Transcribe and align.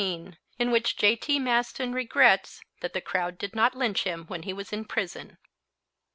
IN 0.01 0.33
WHICH 0.71 0.97
J.T. 0.97 1.37
MASTON 1.37 1.93
REGRETS 1.93 2.61
THAT 2.79 2.93
THE 2.93 3.01
CROWD 3.01 3.37
DID 3.37 3.53
NOT 3.53 3.75
LYNCH 3.77 4.03
HIM 4.05 4.25
WHEN 4.25 4.41
HE 4.41 4.53
WAS 4.53 4.73
IN 4.73 4.85
PRISON. 4.85 5.37